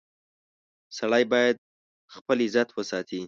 [0.97, 1.55] •سړی باید
[2.15, 3.19] خپل عزت وساتي.